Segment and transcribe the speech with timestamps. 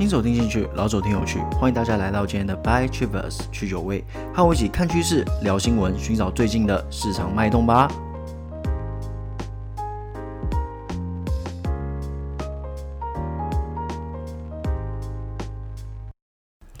[0.00, 4.02] 新手听进去，老手听有趣，欢迎大家来到今天的 By Trivers 去酒味，
[4.32, 7.86] 和我一起看趋势、聊新闻，寻找最近的市场脉动吧。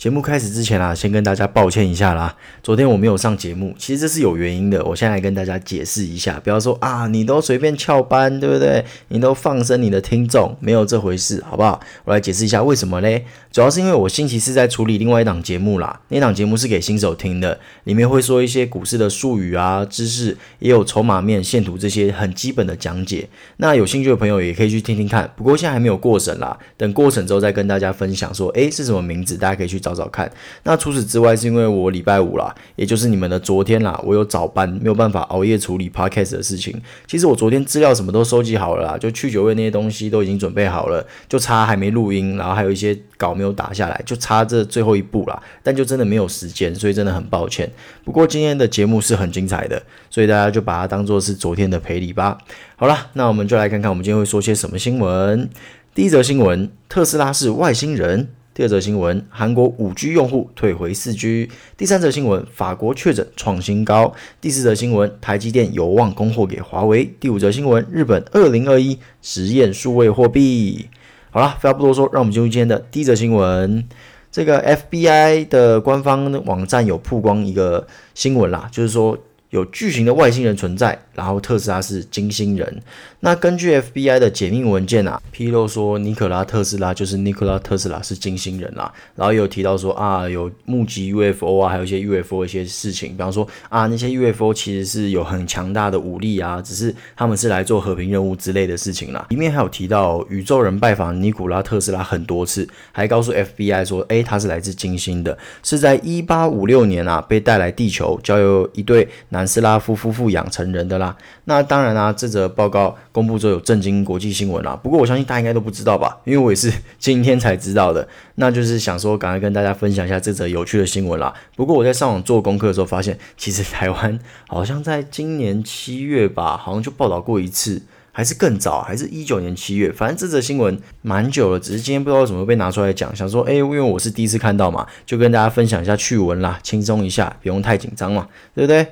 [0.00, 2.34] 节目开始之前啊，先跟大家抱歉一下啦。
[2.62, 4.82] 昨天我没有上节目，其实这是有原因的。
[4.82, 8.82] 我现在来跟大家解释一下，不要说啊，你都随便翘班，对不对？
[9.08, 11.78] 你都放生你的听众，没有这回事，好不好？
[12.06, 13.26] 我来解释一下为什么嘞？
[13.52, 23.28] 主要是因为我星期四在处理另外一档节目啦，那档节目是给新手听的，里面会说一些股市的术语啊、知识，也有筹码面、线图这些很基本的讲解。
[23.58, 25.30] 那有兴趣的朋友也可以去听听看。
[25.36, 29.36] 不过现在还没有过审啦，等过审之后再跟大家分享说，诶，是什么名字？
[29.36, 29.89] 大家可以去找。
[29.94, 30.30] 找找看。
[30.62, 36.80] 那除此之外，是因为我礼拜五啦，也就是你们的昨天啦，我有早班，没有办法熬夜处理 podcast 的事情。
[37.06, 45.42] 其实我昨天资料什么都收集好了啦，就去酒味那些东西都已经准备好了，就差还没录音，然后还有一些稿没有打下来，就差这最后一步啦。
[45.62, 47.70] 但就真的没有时间，所以真的很抱歉。
[48.04, 52.38] 不过今天的节目是很精彩的，所以大家就把它当做是昨天的赔礼吧。
[52.76, 55.48] 好了，那我们就来看看我们今天会说些什么新闻。
[55.94, 58.28] 第一则新闻：特斯拉是外星人。
[58.52, 61.48] 第二则新闻，韩国五 G 用户退回四 G。
[61.76, 64.12] 第三则新闻，法国确诊创新高。
[64.40, 67.14] 第四则新闻，台积电有望供货给华为。
[67.20, 70.88] 第五则新闻，日本二零二一实验数位货币。
[71.30, 73.86] 好了，废话不多说，让我们进入今天的第一则新闻。
[74.32, 79.16] 这个 FBI 的官方网站有曝光一个新闻啦，就是说。
[79.50, 82.82] 有巨型的外星人存在，然后特斯拉是金星人。
[83.20, 88.90] 那根据 FBI 的解密文件啊，披露说尼可拉特斯拉就是尼可拉特斯拉是金星人啦。
[89.14, 99.26] 然后有提到说啊，有目击 UFO 啊，还有一些 UFO 一些事情，比方说啊，那些 UFO 其实是有很强大的武力啊，只是他们是来做和平任务之类的事情啦。
[99.28, 109.06] 里面还有提到宇宙人拜访尼古拉特斯拉很多次，还告诉 FBI 说，诶，他是来自金星的，是在一八五六年啊被带来地球，交由一对。
[109.32, 111.09] 南斯拉夫夫妇养成人的啦，
[111.44, 114.78] 那当然啦、啊，这则报告公布之后有震惊国际新闻啦。
[114.82, 118.06] 不过我相信大家应该都不知道吧，因为我也是今天才知道的。
[118.36, 121.32] 那就是想说，赶快跟大家分享一下这则有趣的新闻啦。
[121.56, 127.82] 不过我在上网做功课的时候发现，其实台湾好像在今年七月吧，好像就报道过一次。
[128.12, 138.88] 还是更早，还是一九年七月，反正这则新闻蛮久了，只是今天不知道为什么被拿出来讲，想说，诶，因为我是第一次看到嘛，就跟大家分享一下趣闻啦，轻松一下，不用太紧张嘛，对不对？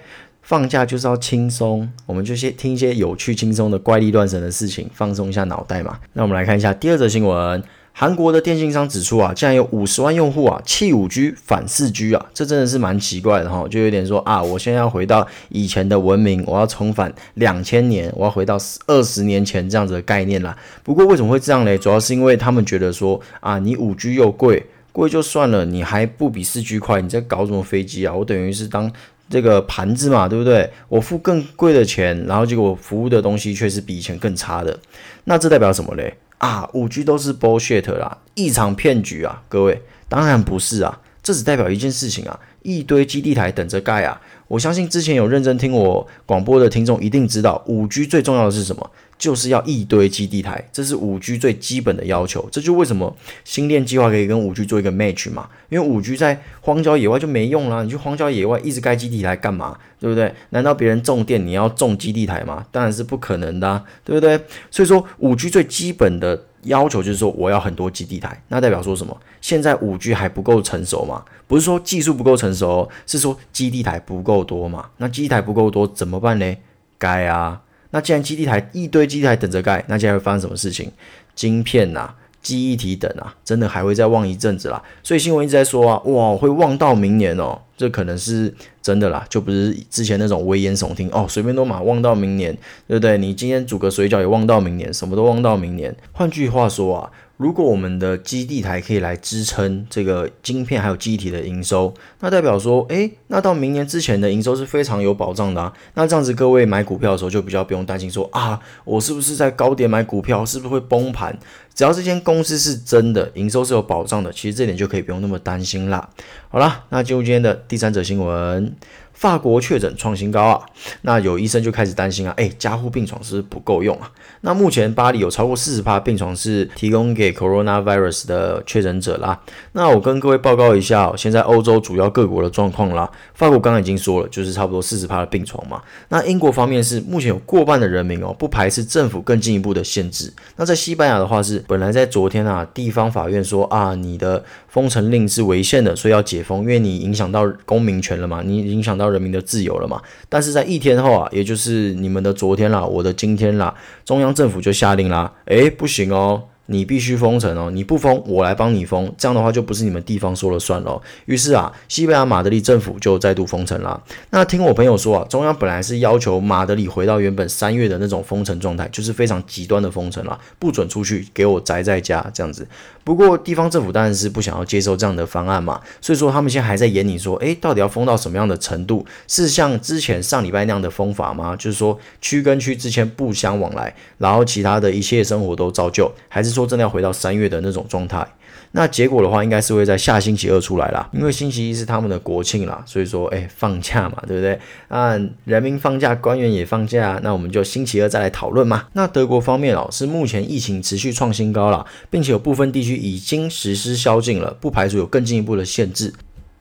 [0.49, 5.99] 放假就是要轻松，我们就先听一些有趣、轻松的怪力乱神的事情，放松一下脑袋嘛。
[6.15, 7.63] 那我们来看一下第二则新闻。
[7.93, 18.57] 韩国的电信商指出啊，竟然有五十万用户啊弃五 G 反四 G 啊，这真的是蛮奇怪的哈，就有点说啊，我现在要回到以前的文明，我要重返两千年，我要回到
[18.87, 20.57] 二十年前这样子的概念啦。
[20.83, 21.77] 不过为什么会这样嘞？
[21.77, 28.15] 主要是因为他们觉得说啊，你五 G 又贵，贵就算了，你还不比四 G 快，你在搞什么飞机啊？
[28.15, 28.91] 我等于是当
[29.29, 30.71] 这个盘子嘛，对不对？
[30.89, 34.79] 我付更贵的钱，然后结果服务的东西却是比以前更差的，
[35.25, 36.15] 那这代表什么嘞？
[36.39, 39.43] 啊，五 G 都是 bullshit 啦，一场骗局啊！
[39.49, 44.21] 各位，当然不是啊，这只代表一件事情啊，一堆基地台等着盖啊！
[44.49, 48.91] 我相信之前有认真听我广播的听众一定知道，五 G 最重要的是什么？
[49.19, 52.49] 就是要一堆基地台，这是五 G 最基本的要求。
[52.53, 53.15] 这就为什么
[53.45, 55.49] 星链计划可以跟五 G 做一个 match 嘛？
[55.69, 59.77] 因为五 G 在荒郊野外就没用啦，你去荒郊野外一直盖基地台干嘛？
[59.99, 60.33] 对不对？
[60.51, 62.65] 难道别人种电你要种基地台吗？
[62.71, 64.41] 当然是不可能的，对不对？
[64.71, 69.17] 所以说五 G 最基本的要求就是说我要很多基地台，那代表说什么？
[69.41, 71.25] 现在五 G 还不够成熟嘛？
[71.47, 74.91] 不是说技术不够成熟，是说基地台不够多嘛？
[74.99, 76.57] 那基地台不够多怎么办呢？
[76.99, 77.63] 盖啊！
[77.91, 80.93] 那既然基地台一堆基地台等着盖，那接下来会发生什么事情？
[81.35, 82.17] 晶片呐、啊、
[82.49, 84.83] 记忆体等啊，真的还会再旺一阵子啦。
[85.03, 92.57] 所以新闻一直在说啊，哇，会旺到明年哦，这可能是真的啦，就不是之前那种危言耸听哦，随便都嘛旺到明年，
[92.87, 93.19] 对不对？
[93.19, 95.95] 你今天煮个水饺也旺到明年，什么都旺到明年。
[96.13, 97.11] 换句话说啊。
[97.39, 105.73] 如果我们的基地台可以来支撑这个晶片还有记忆体的营收，那代表说，诶，那到明年之前的营收是非常有保障的啊。
[105.95, 111.39] 那这样子，各位买股票的时候就比较不用担心说啊，我是不是在高点买股票，是不是会崩盘？
[111.73, 116.11] 只要这间公司是真的营收是有保障的，其实这点就可以不用那么担心啦。
[116.49, 118.75] 好啦，那进入今天的第三则新闻。
[119.19, 120.63] 法国确诊创新高啊，
[121.03, 124.09] 那有医生就开始担心啊，哎，加护病床是不是不够用啊？
[124.43, 129.41] 那目前巴黎有超过四十趴病床是提供给 coronavirus 的确诊者啦。
[129.73, 133.11] 那我跟各位报告一下，现在欧洲主要各国的状况啦。
[133.35, 135.83] 法国刚刚已经说了，就是差不多四十趴的病床嘛。
[136.11, 140.33] 那英国方面是目前有过半的人民哦，不排斥政府更进一步的限制。
[140.55, 150.01] 那在西班牙的话是，本来在昨天啊，地方法院说啊，你的封城令是违宪的，所以要解封，因为你影响到公民权了嘛，你影响到人民的自由了嘛。
[150.29, 153.75] 但是在一天后啊，也就是你们的昨天啦，我的今天啦，
[154.05, 156.43] 中央政府就下令啦，诶，不行哦。
[156.71, 161.01] 你必须封城哦，你不封，我来帮你封，这样的话就不是你们地方说了算喽。
[161.25, 164.03] 于是啊，西班牙马德里政府就再度封城了。
[164.31, 172.69] 那听我朋友说啊，中央本来是要求马德里回到原本三月的那种封城状态，就是非常极端的封城了，不准出去，给我宅在家这样子。
[173.03, 179.07] 不过地方政府当然是不想要接受这样的方案嘛，所以说他们现在还在研拟说，诶，到底要封到什么样的程度？
[179.27, 181.57] 是像之前上礼拜那样的封法吗？
[181.57, 188.27] 就是说区跟区之间不相往来，然后其他的一切生活都照旧，还是说真的要回到三月的那种状态？
[188.73, 194.59] 那结果的话，应该是会在下星期二出来啦，因为星期一是他们的国庆啦，所以说，哎，放假嘛，对不对？
[194.89, 198.87] 啊，人民放假，官员也放假，那我们就星期二再来讨论嘛。
[198.95, 206.13] 那德国方面哦，是目前疫情持续创新高了，并且有部分地区已经实施宵禁了，不排除有更进一步的限制。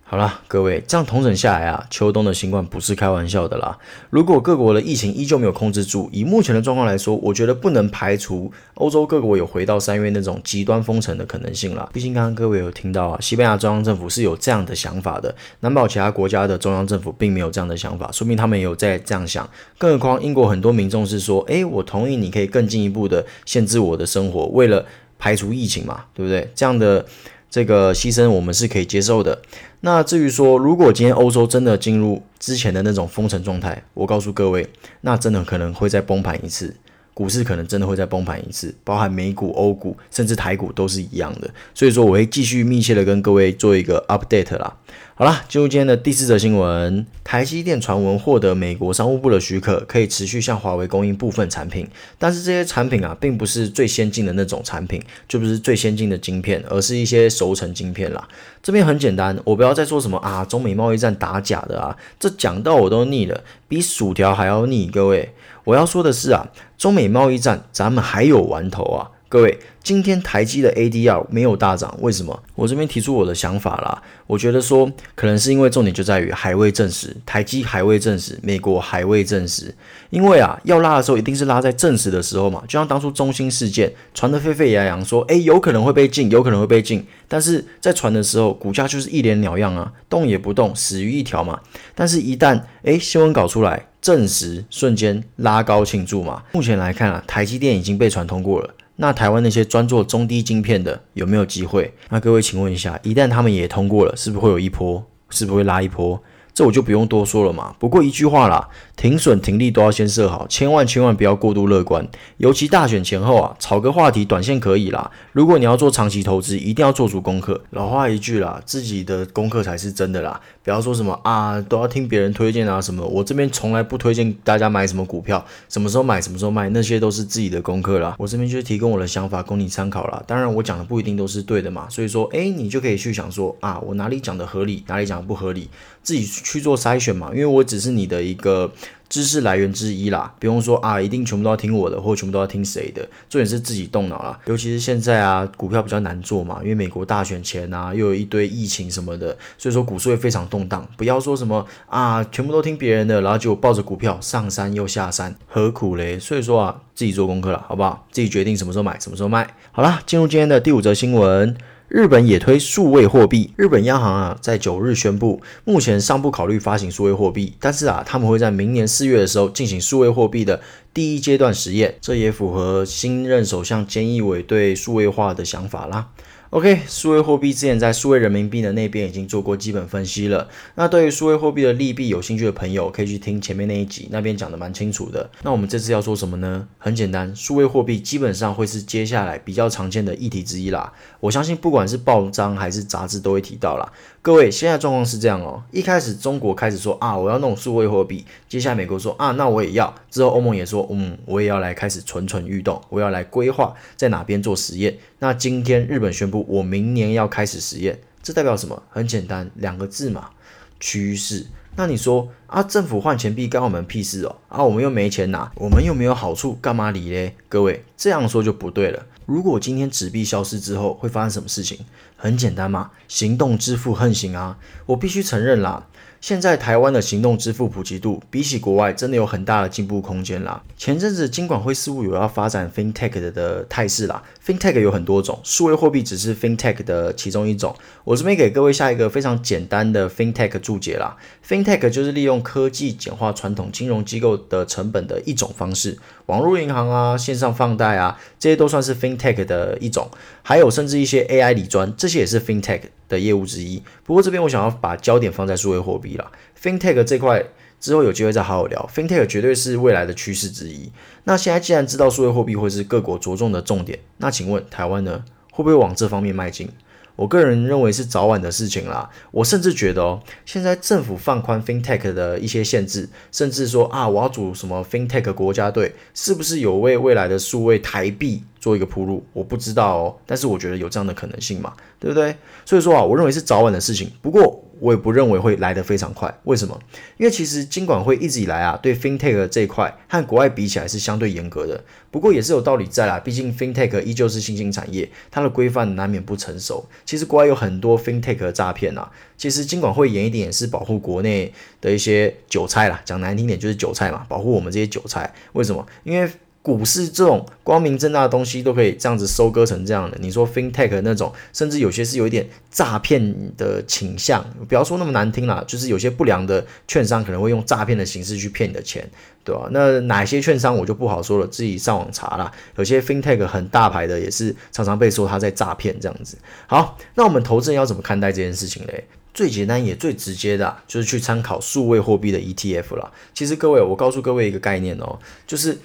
[0.09, 3.77] 好啦，各位，这样统整下来啊，秋冬的新冠不是开玩笑的啦。
[4.09, 11.89] 如果各国的疫情依旧没有控制住，以目前的状况来说，我觉得不能排除欧洲各国有回到三月那种极端封城的可能性啦。
[11.92, 19.45] 毕竟刚刚各位有听到啊，西班牙中央政府是有这样的想法的，难保其他国家的中央政府并没有这样的想法，说明他们也有在这样想。
[19.77, 24.86] 更何况英国很多民众是说，诶，我同意你可以更进一步的限制我的生活，为了
[25.19, 26.50] 排除疫情嘛，对不对？
[26.56, 27.06] 这样的。
[27.49, 29.41] 这个牺牲我们是可以接受的。
[29.81, 34.67] 那至于说，如果今天欧洲真的进入之前的那种封城状态，我告诉各位，
[35.01, 36.75] 那真的可能会再崩盘一次。
[37.17, 41.49] 股市可能真的会再崩盘一次，包含美股、欧股，甚至台股都是一样的。
[41.73, 44.77] 所以说，我会继续密切的跟各位做一个 update 啦。
[45.15, 51.87] 好啦，进入今天的第四则新闻，台积电传闻获得美国商务部的许可，可以持续向华为供应部分产品。
[52.19, 58.27] 但是这些产品啊，并不是最先进的那种产品，就不是最先进的晶片，而是一些熟成晶片啦。
[58.61, 65.33] 这边很简单，我不要再说什么啊，中美贸易战打假的啊，这讲到我都腻了，比薯条还要腻，各位。
[65.67, 66.47] 我要说的是啊，
[66.77, 69.59] 中美贸易战，咱们还有玩头啊，各位。
[69.83, 72.41] 今天台积的 ADR 没有大涨，为什么？
[72.55, 74.01] 我这边提出我的想法啦。
[74.27, 79.73] 我觉得说，可能是因为重点就在于还未证实，台积还未证实，美国还未证实。
[80.09, 82.63] 因为啊，要拉的时候一定是拉在证实的时候嘛。
[82.65, 87.05] 就像当初中兴事件传得沸沸扬扬，说，诶，有可能会被禁，有可能会被禁。
[87.27, 91.59] 但是在传的时候，股价就是一脸鸟样啊，动也不动，死鱼一条嘛。
[91.93, 96.42] 但是，一旦诶新闻搞出来证实，瞬间拉高庆祝嘛。
[96.54, 98.74] 目前来看啊，台积电已经被传通过了。
[98.95, 101.94] 那台湾那些专做中低晶片的有没有机会？
[102.07, 105.06] 那各位请问一下，一旦他们也通过了，是不是会有一波？
[105.30, 106.24] 是不是会拉一波？
[106.57, 107.75] 这我就不用多说了嘛。
[107.77, 112.07] 不过一句话啦，停损停利都要先设好，千万千万不要过度乐观。
[112.38, 115.12] 尤其大选前后啊，炒个话题，短线可以啦。
[115.33, 117.62] 如果你要做长期投资，一定要做足功课。
[117.69, 120.42] 老话一句啦，自己的功课才是真的啦。
[120.63, 123.06] 不要说什么啊，都要听别人推荐啊什么。
[123.06, 128.15] 我这边从来不推荐大家买什么股票，什么时候买，什么时候卖，那些都是自己的功课啦。
[128.18, 130.24] 我这边就是提供我的想法供你参考啦。
[130.25, 131.88] 当然，我讲的不一定都是对的嘛。
[131.88, 135.69] 所以说，诶，你就可以去想说啊，我哪里讲的合理，哪里讲的不合理，
[136.01, 137.29] 自己去做筛选嘛。
[137.31, 138.71] 因为我只是你的一个。
[139.09, 144.38] 知识来源之一啦，不用说啊，一定全部都要听我的，或全部都要听谁的，重点是自己动脑啦。
[144.48, 150.86] 尤其是现在啊，股票比较难做嘛，因为美国大选前啊，又有一堆疫情什么的，所以说股市会非常动荡。
[150.98, 156.19] 不要说什么啊，全部都听别人的，然后就抱着股票上山又下山，何苦嘞？
[156.19, 158.05] 所以说啊，自己做功课了，好不好？
[158.12, 159.55] 自己决定什么时候买，什么时候卖。
[159.72, 161.55] 好啦，进入今天的第五则新闻。
[161.88, 163.53] 日本也推数位货币。
[163.56, 170.60] 日本央行啊，在九日宣布，目前尚不考虑发行数位货币，但是啊，他们会在明年四月的时候进行数位货币的
[170.94, 176.10] 第一阶段实验，这也符合新任首相菅义伟对数位化的想法啦。
[176.51, 180.48] OK，数位货币之前在数位人民币的那边已经做过基本分析了。
[180.75, 185.30] 那对于数位货币的利弊有兴趣的朋友，可以去听前面那一集，那边讲的蛮清楚的。
[185.44, 186.66] 那我们这次要说什么呢？
[186.77, 190.94] 很简单，数位货币基本上会是接下来比较常见的议题之一啦。
[191.20, 193.92] 我相信不管是报章还是杂志都会提到啦。
[194.27, 195.63] 各位，现在状况是这样哦。
[195.72, 198.25] 一开始中国开始说啊，我要弄数位货币。
[198.50, 199.96] 接下来美国说啊，那我也要。
[200.12, 204.98] 之后欧盟也说，嗯，我也要来开始蠢蠢欲动，我要来规划在哪边做实验。
[205.19, 208.84] 那今天日本宣布，我明年要开始实验，这代表什么？
[208.89, 210.31] 很简单，两个字嘛，
[210.77, 211.48] 趋势。
[211.77, 214.36] 那你说啊，政府换钱币干我们屁事哦？
[214.50, 217.34] 啊，我们又没钱拿，我们又没有好处，干嘛理嘞？
[217.48, 219.05] 各位这样说就不对了。
[219.25, 221.79] 如果今天纸币消失之后会发生什么事情？
[222.17, 224.57] 很简单嘛，行动支付横行啊。
[224.88, 225.88] 我必须承认啦。
[226.27, 230.62] 现在台湾的行动支付普及度比起国外真的有很大的进步空间啦。
[230.75, 234.22] 前阵子金管会似乎有要发展 FinTech 的态势啦。
[234.46, 237.74] FinTech 有很多种，数位货币只是 FinTech 的其中一种。
[238.03, 241.15] 我这边给各位下一个非常简单的 FinTech 注解啦。
[241.48, 250.10] FinTech 就是利用科技简化传统金融机构的成本的一种方式，网络银行啊、线上放贷啊，这些都算是 FinTech 的一种。
[250.43, 253.81] 还有甚至一些 AI 理专，这些也是 FinTech 的业务之一。
[254.03, 256.31] 不过这边我想要把焦点放在数位货币啦。
[256.62, 257.43] FinTech 这块
[257.79, 258.89] 之后有机会再好好聊。
[258.93, 260.91] FinTech 绝对是未来的趋势之一。
[261.24, 266.69] 那现在既然知道数位货币会是各国着重的重点，那请问台湾呢，会不会往这方面迈进？
[267.15, 269.09] 我个人认为是早晚的事情啦。
[269.31, 279.25] 我甚至觉得哦，现在政府放宽 FinTech 的一些限制，甚至说啊，我要组什么 FinTech 国家队，是不是有为未来的数位台币做一个铺路？
[279.33, 282.36] 我不知道哦，但是我觉得有这样的可能性嘛，对不对？
[282.63, 284.12] 所以说啊，我认为是早晚的事情。
[284.21, 286.79] 不过，我也不认为会来得非常快，为什么？
[287.17, 291.84] 因为其实金管会一直以来啊，对 FinTech 这一块和国外比起来是相对严格的。
[292.12, 296.86] 不过也是有道理在啦，毕竟 FinTech 依旧是新兴产业，它的规范难免不成熟。
[297.05, 305.34] 其实国外有很多 FinTech 的诈骗啊，其实金管会严一点也是保护国内的一些韭菜啦，讲难听点就是韭菜嘛，保护我们这些韭菜。
[305.53, 305.86] 为什么？
[306.03, 306.29] 因为
[306.67, 319.09] 股市这种光明正大的东西都可以这样子收割成这样的，你说 FinTech 那种，甚至有些是有一点诈骗的倾向，不要说那么难听啦，就是有些不良的券商可能会用诈骗的形式去骗你的钱，
[319.45, 319.69] 对吧？
[319.71, 322.51] 那哪些券商我就不好说了，自己上网查啦。
[322.75, 326.38] 有些 FinTech 很大牌的也是常常被说他在诈骗这样子。
[326.67, 329.05] 好，那我们投资人要怎么看待这件事情嘞？
[329.33, 333.09] 最简单也最直接的，就是去参考数位货币的 ETF 啦。
[333.33, 335.77] 其实各位，我告诉各位一个概念哦，就是。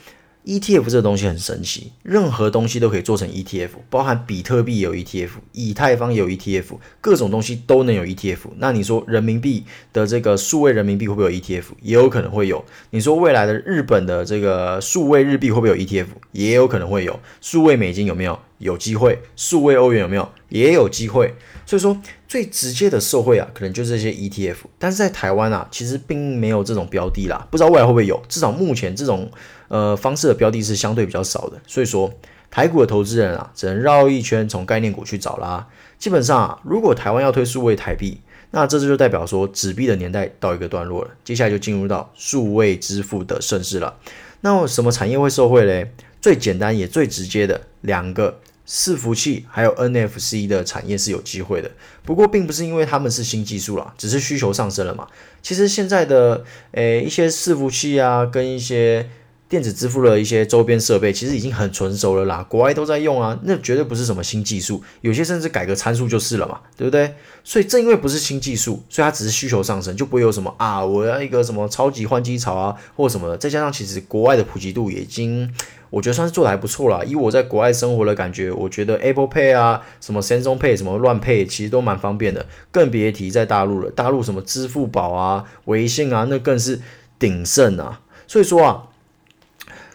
[0.45, 6.65] ETF 这个东西很神奇，任何东西都可以做成 ETF，包含比特币有 ETF，以太坊有 ETF，
[7.01, 8.39] 各种东西都能有 ETF。
[8.57, 11.63] 那你说人民币的这个数位人民币会不会有 ETF？
[11.81, 12.65] 也有可能会有。
[12.91, 16.07] 你说未来的日本的这个数位日币会不会有 ETF？
[16.33, 17.21] 也有可能会有。
[17.41, 18.37] 数位美金有没有？
[18.59, 19.21] 有机会。
[19.37, 20.29] 数位欧元有没有？
[20.49, 21.35] 也有机会。
[21.65, 21.97] 所以说
[22.27, 24.57] 最直接的受惠啊，可能就是这些 ETF。
[24.79, 28.21] 但是在台湾啊，其实并没有这种标的啦，不知道未来会不会有。
[28.29, 29.31] 至少目前这种。
[29.73, 32.13] 呃，方式的标的是相对比较少的，所以说
[32.51, 35.67] 台股的投资人啊，只能绕一圈从概念股去找啦。
[35.99, 43.97] 基本上啊，如果台湾要推数位台币，那这就代表说纸币的年代到一个段落了，接下来就进入到数位支付的盛世了。
[44.43, 45.91] 那什么产业会受惠嘞？
[46.21, 48.41] 最简单也最直接的两个。
[48.65, 51.69] 伺服器还有 NFC 的产业是有机会的，
[52.05, 55.09] 不过并不是因为他们是新技术啦，只是需求上升了嘛。
[55.43, 59.11] 其实现在的诶一些伺服器啊，跟一些
[59.53, 67.15] 电子支付的一些周边设备其实已经很成熟了啦，国外都在用啊，那绝对不是什么新技术，有些甚至改个参数就是了嘛，对不对？
[67.45, 73.37] 所以正因为不是新技术，所以它只是需求上升，就不会有什么啊，我要一个什么超级换机潮啊，或什么的。
[73.37, 75.53] 再加上其实国外的普及度已经，
[75.91, 77.05] 我觉得算是做得还不错啦。
[77.05, 82.47] 以我在国外生活的感觉，我觉得 Apple Pay 啊，什么 Samsung Pay，什么乱配其实都蛮方便的。
[82.71, 86.81] 更别提在大陆了，大陆什么支付宝啊、微信啊，那更是
[87.19, 88.01] 鼎盛啊。
[88.27, 88.85] 所以说啊。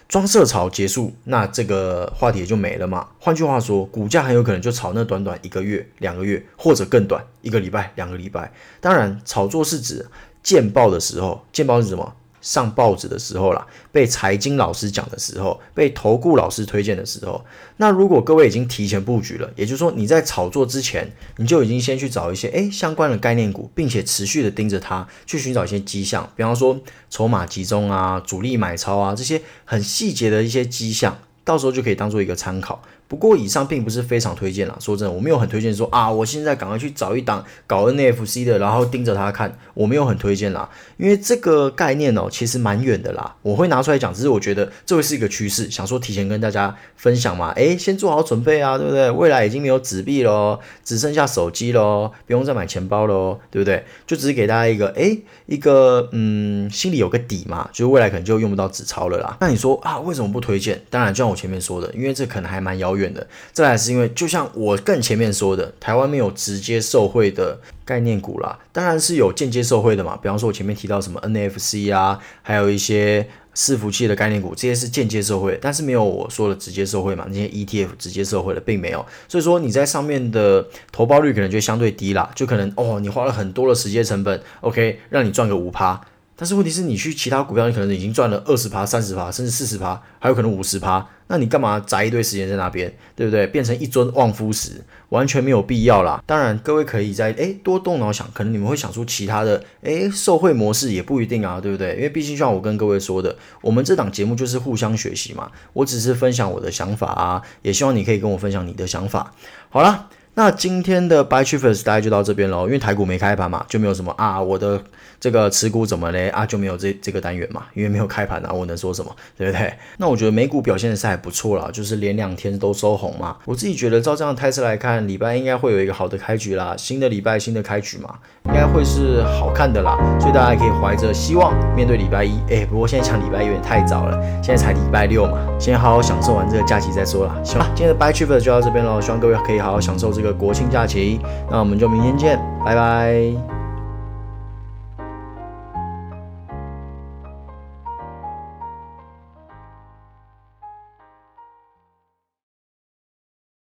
[0.07, 3.07] 装设潮结束，那这个话题也就没了嘛。
[3.19, 8.51] 换句话说，股价很有可能就炒那短短一个月、两个月，或者更短，一个礼拜、两个礼拜。
[8.79, 10.05] 当然，炒作是指
[10.41, 12.15] 见报的时候，见报是什么？
[12.47, 17.43] 上报纸的时候啦，被财经老师讲的时候，被投顾老师推荐的时候，
[17.75, 32.81] 那如果各位已经提前布局了，也就是说你在炒作之前，你就已经先去找一些诶相关的概念股，并且持续的盯着它，去寻找一些迹象，比方说筹码集中啊、主力买超啊这些很细节的一些迹象，到时候就可以当做一个参考。
[33.07, 43.35] 不过以上并不是非常推荐啦，说真的，我没有很推荐说啊，我现在赶快去找一档搞 NFC 的，然后盯着它看，我没有很推荐啦，因为这个概念哦，其实蛮远的啦。
[43.41, 49.09] 我会拿出来讲，只是我觉得这会是一个趋势，想说提前跟大家分享嘛，诶，先做好准备啊，对不对？
[49.11, 53.85] 未来已经没有纸币喽，只剩下手机喽，不用再买钱包喽，对不对？
[54.05, 59.37] 就只是给大家一个诶，一个嗯，心里有个底嘛，就是未来可能就用不到纸钞了啦。
[59.39, 60.81] 那你说啊，为什么不推荐？
[60.89, 63.07] 当然，就像我前面说的，因为这可能还蛮遥远远。
[63.13, 70.17] 的，再来是因为，就像我更前面说的，台湾没有直接受惠的概念股啦，当然是有间接受惠的嘛。
[70.21, 85.99] 比方说，我前面提到什么 NFC 啊，还有一些伺服器的概念股，这些是间接受惠，但是没有我说的直接受惠嘛，那些 ETF 直接受惠的并没有，所以说你在上面的投报率可能就相对低啦，就可能哦，你花了很多的时间成本，OK，让你赚个五趴。
[86.37, 91.05] 但是问题是你去其他股票，你可能已经赚了二十趴、三十趴，甚至四十趴，还有可能五十趴。
[91.29, 93.45] 那你干嘛宅一堆时间在那边，对不对？
[93.47, 96.23] 变成一尊望夫石，完全没有必要啦。
[96.25, 101.95] 当然，各位可以在诶多动脑想，可能你们会想出其他的诶受惠模式，也不一定啊，对不对？
[101.95, 105.51] 因为毕竟像我跟各位说的，我们这档节目就是互相学习嘛。
[105.73, 109.33] 我只是分享我的想法啊，也希望你可以跟我分享你的想法。
[109.69, 110.07] 好啦。
[110.39, 114.79] 那今天的 Buy Chiefers 大概就到这边喽，因为台股没开盘嘛，就没有什么啊，我的
[115.19, 119.73] 这个持股怎么嘞啊，就没有这这个单元嘛，因为没有开盘啊，我能说什么，对不对？
[119.97, 123.37] 那我觉得美股表现的是还不错啦，就是连两天都收红嘛。
[123.45, 132.39] 我自己觉得照这样的态势来看，礼拜应该会有一个好的开局啦，新的礼拜新的开局嘛，应该会是好看的啦，所以大家可以怀着希望面对礼拜一。
[132.49, 137.35] 哎，不过现在抢礼拜一有点太早了，现在才礼拜六嘛，先好好享受完这个假期再说啦。
[137.43, 140.27] 行，今天的 Buy Chiefers 就到这边喽，希望各位可以好好享受这个。
[140.37, 141.19] 国庆假期，
[141.49, 143.56] 那我们就明天见，拜拜。